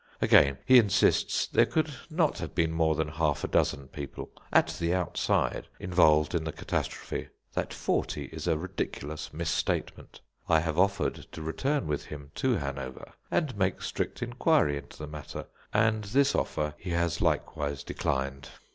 Again, 0.19 0.57
he 0.65 0.79
insists 0.79 1.45
there 1.45 1.67
could 1.67 1.93
not 2.09 2.39
have 2.39 2.55
been 2.55 2.71
more 2.71 2.95
than 2.95 3.07
half 3.07 3.43
a 3.43 3.47
dozen 3.47 3.87
people, 3.89 4.31
at 4.51 4.69
the 4.79 4.95
outside, 4.95 5.67
involved 5.79 6.33
in 6.33 6.43
the 6.43 6.51
catastrophe, 6.51 7.27
that 7.53 7.71
forty 7.71 8.23
is 8.33 8.47
a 8.47 8.57
ridiculous 8.57 9.31
misstatement. 9.31 10.21
I 10.49 10.59
have 10.61 10.79
offered 10.79 11.27
to 11.33 11.43
return 11.43 11.85
with 11.85 12.05
him 12.05 12.31
to 12.33 12.55
Hanover 12.55 13.13
and 13.29 13.55
make 13.55 13.83
strict 13.83 14.23
inquiry 14.23 14.75
into 14.77 14.97
the 14.97 15.05
matter, 15.05 15.45
and 15.71 16.03
this 16.05 16.33
offer 16.33 16.73
he 16.79 16.89
has 16.89 17.21
likewise 17.21 17.83
declined. 17.83 18.49